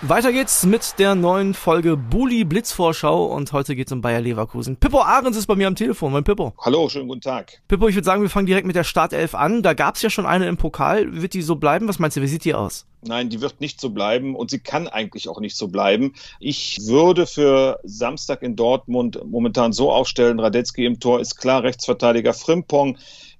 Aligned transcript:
Weiter 0.00 0.32
geht's 0.32 0.64
mit 0.64 1.00
der 1.00 1.16
neuen 1.16 1.54
Folge 1.54 1.96
Bully 1.96 2.44
Blitzvorschau 2.44 3.26
und 3.26 3.52
heute 3.52 3.74
geht's 3.74 3.90
um 3.90 4.00
Bayer 4.00 4.20
Leverkusen. 4.20 4.76
Pippo 4.76 5.00
Ahrens 5.00 5.36
ist 5.36 5.48
bei 5.48 5.56
mir 5.56 5.66
am 5.66 5.74
Telefon. 5.74 6.12
Mein 6.12 6.22
Pippo. 6.22 6.52
Hallo, 6.60 6.88
schönen 6.88 7.08
guten 7.08 7.20
Tag. 7.20 7.60
Pippo, 7.66 7.88
ich 7.88 7.96
würde 7.96 8.04
sagen, 8.04 8.22
wir 8.22 8.30
fangen 8.30 8.46
direkt 8.46 8.64
mit 8.64 8.76
der 8.76 8.84
Startelf 8.84 9.34
an. 9.34 9.64
Da 9.64 9.74
gab's 9.74 10.00
ja 10.00 10.08
schon 10.08 10.24
eine 10.24 10.46
im 10.46 10.56
Pokal. 10.56 11.20
Wird 11.20 11.34
die 11.34 11.42
so 11.42 11.56
bleiben? 11.56 11.88
Was 11.88 11.98
meinst 11.98 12.16
du, 12.16 12.22
wie 12.22 12.28
sieht 12.28 12.44
die 12.44 12.54
aus? 12.54 12.86
Nein, 13.02 13.28
die 13.28 13.40
wird 13.40 13.60
nicht 13.60 13.80
so 13.80 13.90
bleiben 13.90 14.36
und 14.36 14.50
sie 14.50 14.60
kann 14.60 14.86
eigentlich 14.86 15.28
auch 15.28 15.40
nicht 15.40 15.56
so 15.56 15.66
bleiben. 15.66 16.14
Ich 16.38 16.78
würde 16.82 17.26
für 17.26 17.80
Samstag 17.82 18.42
in 18.42 18.54
Dortmund 18.54 19.20
momentan 19.24 19.72
so 19.72 19.90
aufstellen, 19.90 20.38
Radetzky 20.38 20.86
im 20.86 21.00
Tor 21.00 21.18
ist 21.18 21.34
klar, 21.34 21.64
Rechtsverteidiger 21.64 22.34
Frimpong 22.34 22.98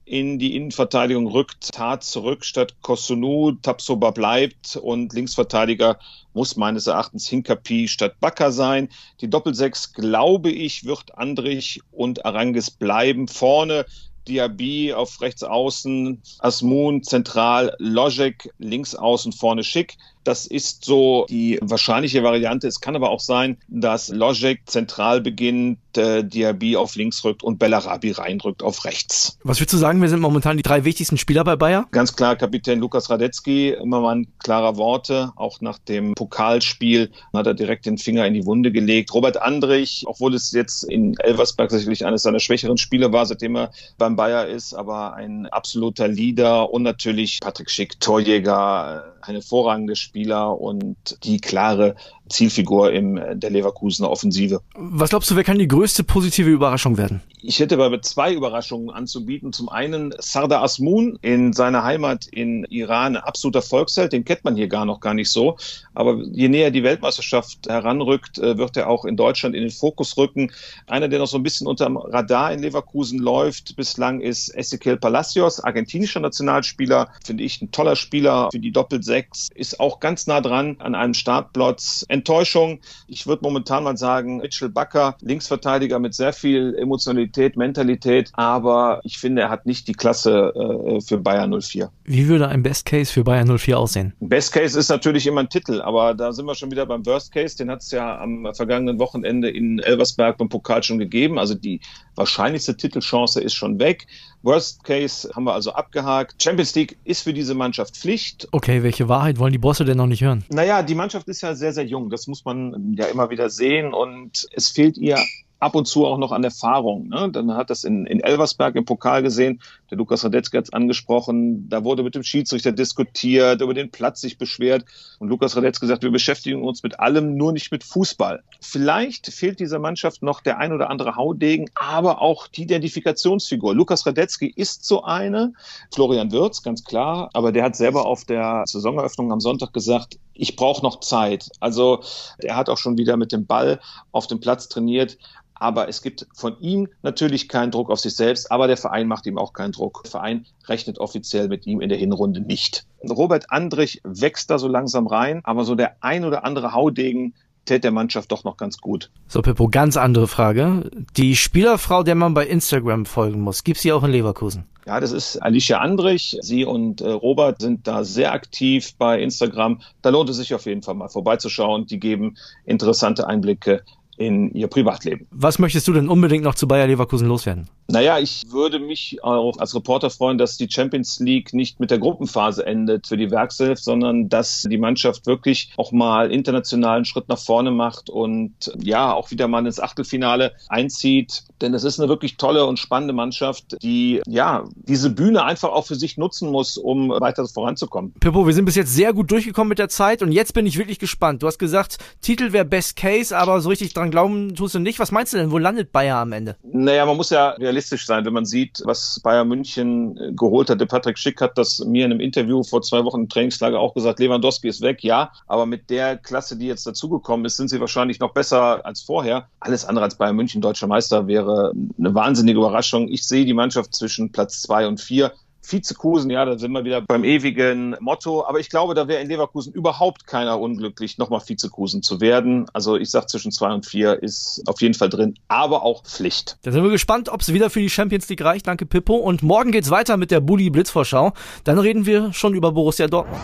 in 0.09 0.39
die 0.39 0.57
Innenverteidigung 0.57 1.27
rückt 1.27 1.73
Tat 1.73 2.03
zurück 2.03 2.45
statt 2.45 2.75
Kosunu, 2.81 3.53
Tapsoba 3.63 4.11
bleibt 4.11 4.77
und 4.77 5.13
Linksverteidiger 5.13 5.99
muss 6.33 6.57
meines 6.57 6.87
Erachtens 6.87 7.29
Hinkapi 7.29 7.89
statt 7.89 8.19
Bakker 8.19 8.51
sein. 8.51 8.89
Die 9.21 9.29
Doppelsechs, 9.29 9.93
glaube 9.93 10.51
ich, 10.51 10.85
wird 10.85 11.19
Andrich 11.19 11.81
und 11.91 12.25
Arangis 12.25 12.71
bleiben. 12.71 13.29
Vorne 13.29 13.85
Diaby 14.29 14.93
auf 14.93 15.21
rechts 15.21 15.43
außen, 15.43 16.23
Asmun 16.39 17.03
zentral, 17.03 17.75
Logic 17.79 18.51
links 18.59 18.95
außen, 18.95 19.33
vorne 19.33 19.65
Schick. 19.65 19.97
Das 20.29 20.47
ist 20.47 20.85
so 20.85 21.25
die 21.31 21.59
wahrscheinliche 21.63 22.23
Variante. 22.23 22.69
Es 22.69 22.83
kann 22.83 22.95
aber 22.95 23.09
auch 23.09 23.21
sein, 23.21 23.57
dass 23.67 24.11
Logic 24.11 24.61
zentral 24.67 25.23
beginnt, 25.23 25.79
äh, 25.97 26.23
Diaby 26.23 26.77
auf 26.77 26.97
links 26.97 27.25
rückt 27.25 27.43
und 27.43 27.59
Bellarabi 27.59 28.11
reinrückt 28.11 28.63
auf 28.63 28.85
rechts. 28.85 29.39
Was 29.43 29.59
würdest 29.59 29.73
du 29.73 29.79
sagen, 29.79 30.03
wir 30.03 30.09
sind 30.11 30.21
momentan 30.21 30.59
die 30.59 30.63
drei 30.63 30.85
wichtigsten 30.85 31.17
Spieler 31.17 31.45
bei 31.45 31.57
Bayer? 31.57 31.87
Ganz 31.93 32.15
klar 32.15 32.37
Kapitän 32.37 32.79
Lukas 32.79 33.09
Radetzky, 33.09 33.71
immer 33.71 34.03
mal 34.03 34.27
klarer 34.39 34.77
Worte. 34.77 35.33
Auch 35.35 35.63
nach 35.63 35.79
dem 35.79 36.13
Pokalspiel 36.13 37.11
hat 37.33 37.47
er 37.47 37.55
direkt 37.55 37.87
den 37.87 37.97
Finger 37.97 38.27
in 38.27 38.35
die 38.35 38.45
Wunde 38.45 38.71
gelegt. 38.71 39.15
Robert 39.15 39.41
Andrich, 39.41 40.05
obwohl 40.07 40.35
es 40.35 40.53
jetzt 40.53 40.85
in 40.85 41.17
Elversberg 41.21 41.71
sicherlich 41.71 42.05
eines 42.05 42.25
seiner 42.25 42.41
schwächeren 42.41 42.77
Spiele 42.77 43.11
war, 43.15 43.25
seitdem 43.25 43.57
er 43.57 43.71
beim 43.97 44.15
Bayer 44.15 44.47
ist, 44.47 44.75
aber 44.75 45.15
ein 45.15 45.47
absoluter 45.47 46.07
Leader 46.07 46.71
und 46.71 46.83
natürlich 46.83 47.41
Patrick 47.41 47.71
Schick, 47.71 47.99
Torjäger, 47.99 49.15
ein 49.23 49.35
hervorragender 49.35 49.97
Spieler 49.97 50.61
und 50.61 51.19
die 51.25 51.41
klare 51.41 51.97
Zielfigur 52.29 52.93
in 52.93 53.21
der 53.35 53.51
Leverkusener 53.51 54.11
Offensive. 54.11 54.61
Was 54.75 55.11
glaubst 55.11 55.31
du, 55.31 55.37
wer 55.37 55.45
kann 55.45 55.59
die 55.59 55.69
größte 55.69 56.05
positive 56.05 56.51
Überraschung 56.51 56.97
werden? 56.97 57.23
Ich 57.41 57.61
hätte 57.61 57.83
aber 57.83 58.03
zwei 58.03 58.35
Überraschungen 58.35 58.91
anzubieten. 58.91 59.53
Zum 59.53 59.69
einen 59.69 60.13
Sardar 60.19 60.63
Asmun 60.63 61.19
in 61.23 61.53
seiner 61.53 61.85
Heimat 61.85 62.27
in 62.27 62.65
Iran, 62.65 63.17
absoluter 63.17 63.63
Volksheld, 63.63 64.13
den 64.13 64.25
kennt 64.25 64.45
man 64.45 64.57
hier 64.57 64.67
gar 64.67 64.85
noch 64.85 65.01
gar 65.01 65.15
nicht 65.15 65.31
so. 65.31 65.57
Aber 65.95 66.21
je 66.33 66.49
näher 66.49 66.71
die 66.71 66.83
Weltmeisterschaft 66.83 67.69
heranrückt, 67.69 68.39
äh, 68.39 68.59
wird 68.59 68.77
er 68.77 68.89
auch 68.89 69.05
in 69.05 69.17
Deutschland 69.17 69.55
in 69.55 69.63
den 69.63 69.71
Fokus 69.71 70.17
rücken. 70.17 70.51
Einer, 70.87 71.09
der 71.09 71.21
noch 71.21 71.29
so 71.29 71.39
ein 71.39 71.43
bisschen 71.43 71.67
unterm 71.67 71.97
Radar 71.97 72.53
in 72.53 72.61
Leverkusen 72.61 73.19
läuft 73.19 73.77
bislang, 73.77 74.21
ist 74.21 74.55
Ezequiel 74.55 74.97
Palacios, 74.97 75.61
argentinischer 75.61 76.21
Nationalspieler. 76.21 77.09
Finde 77.25 77.45
ich 77.45 77.63
ein 77.63 77.71
toller 77.71 77.95
Spieler 77.95 78.49
für 78.51 78.59
die 78.59 78.73
Doppel-Sechs. 78.73 79.49
Ist 79.55 79.79
auch 79.79 80.01
ganz 80.01 80.27
nah 80.27 80.41
dran 80.41 80.77
an 80.81 80.95
einem 80.95 81.15
Startplatz. 81.15 82.05
Enttäuschung. 82.19 82.81
Ich 83.07 83.27
würde 83.27 83.43
momentan 83.43 83.85
mal 83.85 83.97
sagen, 83.97 84.39
Mitchell 84.39 84.69
Bakker, 84.69 85.17
Linksverteidiger 85.21 85.99
mit 85.99 86.15
sehr 86.15 86.33
viel 86.33 86.75
Emotionalität, 86.79 87.57
Mentalität, 87.57 88.31
aber 88.35 89.01
ich 89.05 89.19
finde, 89.19 89.43
er 89.43 89.51
hat 89.51 89.67
nicht 89.67 89.89
die 89.89 89.93
Klasse 89.93 90.53
äh, 90.55 91.01
für 91.01 91.19
Bayern 91.19 91.55
04. 91.61 91.91
Wie 92.05 92.29
würde 92.29 92.49
ein 92.49 92.63
Best 92.63 92.87
Case 92.87 93.13
für 93.13 93.25
Bayern 93.25 93.59
04 93.59 93.79
aussehen? 93.79 94.13
Best 94.21 94.53
Case 94.53 94.79
ist 94.79 94.89
natürlich 94.89 95.27
immer 95.27 95.41
ein 95.41 95.49
Titel, 95.49 95.81
aber 95.81 96.15
da 96.15 96.33
sind 96.33 96.47
wir 96.47 96.55
schon 96.55 96.71
wieder 96.71 96.87
beim 96.87 97.05
Worst 97.07 97.33
Case. 97.33 97.57
Den 97.57 97.71
hat 97.71 97.83
es 97.83 97.91
ja 97.91 98.19
am 98.19 98.49
vergangenen 98.55 98.99
Wochenende 98.99 99.51
in 99.51 99.79
Elversberg 99.79 100.39
beim 100.39 100.49
Pokal 100.49 100.83
schon 100.83 100.99
gegeben. 100.99 101.39
Also 101.39 101.55
die 101.55 101.81
wahrscheinlichste 102.19 102.77
Titelchance 102.77 103.41
ist 103.41 103.55
schon 103.55 103.79
weg. 103.79 104.07
Worst 104.43 104.85
Case 104.85 105.31
haben 105.35 105.45
wir 105.45 105.55
also 105.55 105.73
abgehakt. 105.73 106.43
Champions 106.43 106.75
League 106.75 106.99
ist 107.05 107.23
für 107.23 107.33
diese 107.33 107.55
Mannschaft 107.55 107.97
Pflicht. 107.97 108.47
Okay, 108.53 108.83
welche 108.83 109.09
Wahrheit 109.09 109.39
wollen 109.39 109.53
die 109.53 109.59
Bosse 109.59 109.85
denn 109.85 109.97
noch 109.97 110.07
nicht 110.07 110.23
hören? 110.23 110.45
Naja, 110.51 110.83
die 110.83 110.95
Mannschaft 110.95 111.29
ist 111.29 111.41
ja 111.41 111.55
sehr, 111.55 111.73
sehr 111.73 111.87
jung. 111.87 112.11
Das 112.11 112.27
muss 112.27 112.45
man 112.45 112.95
ja 112.97 113.07
immer 113.07 113.31
wieder 113.31 113.51
sehen. 113.51 113.93
Und 113.93 114.47
es 114.53 114.69
fehlt 114.69 114.99
ihr 114.99 115.19
ab 115.59 115.75
und 115.75 115.87
zu 115.87 116.07
auch 116.07 116.19
noch 116.19 116.33
an 116.33 116.45
Erfahrung. 116.45 117.09
Ne? 117.09 117.31
Dann 117.33 117.55
hat 117.55 117.71
das 117.71 117.85
in, 117.85 118.07
in 118.07 118.21
Elversberg 118.21 118.77
im 118.77 118.85
Pokal 118.85 119.23
gesehen, 119.23 119.61
der 119.91 119.99
Lukas 119.99 120.25
Radetzky 120.25 120.57
hat 120.57 120.65
es 120.65 120.73
angesprochen, 120.73 121.69
da 121.69 121.85
wurde 121.85 122.03
mit 122.03 122.15
dem 122.15 122.23
Schiedsrichter 122.23 122.73
diskutiert, 122.73 123.61
über 123.61 123.75
den 123.75 123.91
Platz 123.91 124.21
sich 124.21 124.39
beschwert 124.39 124.85
und 125.19 125.29
Lukas 125.29 125.57
Radetzky 125.57 125.87
gesagt, 125.87 126.03
wir 126.03 126.11
beschäftigen 126.11 126.63
uns 126.63 126.83
mit 126.83 127.01
allem, 127.01 127.37
nur 127.37 127.53
nicht 127.53 127.73
mit 127.73 127.85
Fußball. 127.85 128.43
Vielleicht 128.61 129.27
fehlt 129.29 129.61
dieser 129.61 129.79
Mannschaft 129.79 130.23
noch 130.23 130.41
der 130.41 130.59
ein 130.59 130.73
oder 130.73 130.91
andere 130.91 131.17
Haudegen, 131.17 131.71
aber 131.75 132.21
auch 132.21 132.49
die 132.49 132.63
Identifikationsfigur. 132.63 133.75
Lukas 133.75 134.07
Radetzky 134.07 134.53
ist 134.55 134.85
so 134.85 135.03
eine, 135.03 135.53
Florian 135.93 136.31
Wirz, 136.33 136.63
ganz 136.63 136.85
klar, 136.85 137.31
aber 137.33 137.53
der 137.53 137.65
hat 137.65 137.77
selber 137.77 138.07
auf 138.07 138.25
der 138.25 138.65
Saisoneröffnung 138.67 139.33
am 139.33 139.41
Sonntag 139.41 139.73
gesagt, 139.73 140.19
ich 140.39 140.57
brauche 140.57 140.83
noch 140.83 141.01
Zeit. 141.01 141.51
Also 141.61 142.01
er 142.39 142.57
hat 142.57 142.71
auch 142.71 142.79
schon 142.79 142.97
wieder 142.97 143.17
mit 143.17 143.33
dem 143.33 143.47
Ball 143.47 143.81
auf 144.13 144.27
dem 144.27 144.41
Platz 144.41 144.69
trainiert 144.69 145.19
aber 145.59 145.89
es 145.89 146.03
gibt 146.03 146.27
von 146.35 146.59
ihm 146.61 146.89
natürlich 147.03 147.49
keinen 147.49 147.71
Druck 147.71 147.91
auf 147.91 148.01
sich 148.01 148.15
selbst, 148.15 148.51
aber 148.51 148.67
der 148.67 148.77
Verein 148.77 149.09
macht 149.09 149.27
ihm 149.27 149.39
auch 149.39 149.53
keinen 149.53 149.73
Druck. 149.73 150.03
Der 150.05 150.11
Verein 150.11 150.47
rechnet 150.67 150.99
offiziell 150.99 151.49
mit 151.49 151.67
ihm 151.67 151.81
in 151.81 151.89
der 151.89 151.99
Hinrunde 151.99 152.41
nicht. 152.41 152.87
Robert 153.09 153.51
Andrich 153.51 154.01
wächst 154.05 154.51
da 154.51 154.59
so 154.59 154.69
langsam 154.69 155.07
rein, 155.07 155.41
aber 155.45 155.65
so 155.65 155.75
der 155.75 155.97
ein 156.01 156.25
oder 156.25 156.45
andere 156.45 156.73
Haudegen 156.73 157.35
tät 157.69 157.85
der 157.85 157.93
Mannschaft 157.93 158.33
doch 158.33 158.45
noch 158.45 158.57
ganz 158.57 158.79
gut. 158.79 159.11
So, 159.29 159.43
Pippo, 159.43 159.69
ganz 159.69 159.97
andere 159.97 160.27
Frage. 160.27 160.91
Die 161.17 161.37
Spielerfrau, 161.37 162.03
der 162.03 162.15
man 162.15 162.35
bei 162.35 162.47
Instagram 162.47 163.07
folgen 163.07 163.41
muss, 163.41 163.63
gibt's 163.63 163.83
sie 163.83 163.93
auch 163.93 164.03
in 164.03 164.11
Leverkusen? 164.11 164.65
Ja, 164.87 165.01
das 165.01 165.13
ist 165.13 165.37
Alicia 165.37 165.79
Andrich. 165.79 166.39
Sie 166.41 166.65
und 166.65 167.01
äh, 167.01 167.11
Robert 167.11 167.61
sind 167.61 167.87
da 167.87 168.05
sehr 168.05 168.33
aktiv 168.33 168.95
bei 168.99 169.21
Instagram. 169.21 169.83
Da 170.03 170.11
lohnt 170.11 170.31
es 170.31 170.39
sich 170.39 170.55
auf 170.55 170.65
jeden 170.65 170.83
Fall 170.83 170.95
mal 170.95 171.09
vorbeizuschauen. 171.09 171.87
Die 171.87 172.01
geben 172.01 172.37
interessante 172.65 173.27
Einblicke 173.27 173.83
in 174.17 174.51
ihr 174.53 174.67
Privatleben. 174.69 175.27
Was 175.31 175.59
möchtest 175.59 175.87
du 175.89 175.93
denn 175.93 176.09
unbedingt 176.09 176.45
noch 176.45 176.55
zu 176.55 176.67
Bayer 176.67 176.87
Leverkusen 176.87 177.29
loswerden? 177.29 177.69
Naja, 177.91 178.19
ich 178.19 178.45
würde 178.51 178.81
mich 178.81 179.25
auch 179.25 179.57
als 179.59 179.75
Reporter 179.75 180.11
freuen, 180.11 180.37
dass 180.37 180.59
die 180.59 180.69
Champions 180.71 181.21
League 181.21 181.55
nicht 181.55 181.81
mit 181.81 181.91
der 181.91 181.99
Gruppenphase 181.99 182.67
endet 182.67 183.07
für 183.07 183.17
die 183.17 183.31
Werkself, 183.31 183.79
sondern 183.79 184.29
dass 184.29 184.67
die 184.69 184.77
Mannschaft 184.77 185.25
wirklich 185.25 185.73
auch 185.79 185.91
mal 185.91 186.31
internationalen 186.31 187.07
Schritt 187.07 187.31
nach 187.31 187.39
vorne 187.39 187.71
macht 187.71 188.11
und 188.11 188.53
ja, 188.79 189.15
auch 189.15 189.31
wieder 189.31 189.49
mal 189.49 189.65
ins 189.65 189.81
Achtelfinale 189.81 190.53
einzieht. 190.69 191.45
Denn 191.63 191.73
es 191.73 191.83
ist 191.83 191.99
eine 191.99 192.11
wirklich 192.11 192.37
tolle 192.37 192.67
und 192.67 192.79
spannende 192.79 193.15
Mannschaft, 193.15 193.83
die 193.83 194.21
ja 194.27 194.65
diese 194.75 195.09
Bühne 195.09 195.45
einfach 195.45 195.71
auch 195.71 195.87
für 195.87 195.95
sich 195.95 196.19
nutzen 196.19 196.51
muss, 196.51 196.77
um 196.77 197.09
weiter 197.09 197.47
voranzukommen. 197.47 198.13
Pippo, 198.21 198.47
wir 198.47 198.53
sind 198.53 198.67
bis 198.67 198.77
jetzt 198.77 198.95
sehr 198.95 199.15
gut 199.15 199.31
durchgekommen 199.31 199.71
mit 199.71 199.79
der 199.79 199.89
Zeit 199.89 200.21
und 200.21 200.33
jetzt 200.33 200.53
bin 200.53 200.67
ich 200.67 200.77
wirklich 200.77 200.99
gespannt. 200.99 201.43
Du 201.43 201.47
hast 201.47 201.59
gesagt, 201.59 201.97
Titel 202.21 202.53
wäre 202.53 202.67
Best 202.67 202.97
Case, 202.97 203.35
aber 203.35 203.63
so 203.63 203.71
richtig 203.71 203.95
dran 203.95 204.11
glauben 204.11 204.55
tust 204.55 204.75
du 204.75 204.79
nicht. 204.79 204.99
Was 204.99 205.11
meinst 205.11 205.33
du 205.33 205.39
denn? 205.39 205.51
Wo 205.51 205.57
landet 205.57 205.91
Bayer 205.91 206.19
am 206.19 206.33
Ende? 206.33 206.57
Naja, 206.63 207.07
man 207.07 207.17
muss 207.17 207.31
ja 207.31 207.49
realistisch 207.53 207.78
sein, 207.87 208.25
wenn 208.25 208.33
man 208.33 208.45
sieht, 208.45 208.83
was 208.85 209.21
Bayern 209.23 209.49
München 209.49 210.17
äh, 210.17 210.33
geholt 210.33 210.71
hat. 210.71 210.81
Der 210.81 210.87
Patrick 210.87 211.19
Schick 211.19 211.41
hat 211.41 211.57
das 211.57 211.79
mir 211.81 212.05
in 212.05 212.13
einem 212.13 212.21
Interview 212.21 212.63
vor 212.63 212.83
zwei 212.83 213.05
Wochen 213.05 213.23
im 213.23 213.29
Trainingslager 213.29 213.79
auch 213.79 213.95
gesagt, 213.95 214.21
Lewandowski 214.21 214.69
ist 214.69 214.81
weg, 214.81 215.03
ja, 215.03 215.33
aber 215.47 215.67
mit 215.67 215.91
der 215.91 216.17
Klasse, 216.17 216.57
die 216.57 216.67
jetzt 216.67 216.87
dazugekommen 216.87 217.47
ist, 217.47 217.57
sind 217.57 217.69
sie 217.69 217.81
wahrscheinlich 217.81 218.21
noch 218.21 218.33
besser 218.33 218.85
als 218.85 219.03
vorher. 219.03 219.49
Alles 219.61 219.85
andere 219.85 220.05
als 220.05 220.17
Bayern 220.17 220.37
München 220.37 220.61
deutscher 220.61 220.87
Meister 220.87 221.27
wäre 221.27 221.73
eine 221.99 222.15
wahnsinnige 222.15 222.59
Überraschung. 222.59 223.09
Ich 223.09 223.27
sehe 223.27 223.45
die 223.45 223.55
Mannschaft 223.55 223.95
zwischen 223.95 224.33
Platz 224.33 224.63
zwei 224.63 224.87
und 224.87 225.01
vier. 225.01 225.33
Vizekusen, 225.71 226.31
ja, 226.31 226.45
da 226.45 226.59
sind 226.59 226.73
wir 226.73 226.85
wieder 226.85 227.01
beim 227.01 227.25
ewigen 227.25 227.97
Motto. 228.01 228.47
Aber 228.47 228.61
ich 228.61 228.71
glaube, 228.71 228.95
da 228.95 229.09
wäre 229.09 229.23
in 229.23 229.29
Leverkusen 229.29 229.73
überhaupt 229.73 230.27
keiner 230.27 230.59
unglücklich, 230.61 231.19
nochmal 231.19 231.41
Vizekusen 231.47 232.03
zu 232.03 232.21
werden. 232.21 232.67
Also 232.73 232.97
ich 232.97 233.11
sage, 233.11 233.27
zwischen 233.27 233.53
zwei 233.53 233.73
und 233.73 233.87
vier 233.87 234.23
ist 234.23 234.63
auf 234.67 234.81
jeden 234.81 234.95
Fall 234.95 235.09
drin, 235.09 235.35
aber 235.49 235.83
auch 235.83 236.05
Pflicht. 236.05 236.59
Da 236.63 236.73
sind 236.73 236.83
wir 236.83 236.91
gespannt, 236.91 237.29
ob 237.29 237.41
es 237.41 237.53
wieder 237.53 237.71
für 237.71 237.81
die 237.81 237.91
Champions 237.91 238.29
League 238.29 238.43
reicht. 238.43 238.67
Danke, 238.67 238.87
Pippo. 238.87 239.17
Und 239.17 239.43
morgen 239.43 239.73
geht's 239.73 239.91
weiter 239.91 240.17
mit 240.17 240.31
der 240.31 240.41
Bulli 240.41 240.71
Blitzvorschau. 240.71 241.33
Dann 241.65 241.79
reden 241.79 242.07
wir 242.07 242.33
schon 242.33 242.55
über 242.55 242.73
Borussia 242.73 243.07
Dortmund. 243.07 243.41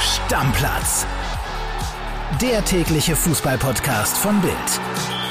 Stammplatz. 0.00 1.06
Der 2.40 2.64
tägliche 2.64 3.14
Fußballpodcast 3.14 4.16
von 4.16 4.40
Bild. 4.40 5.21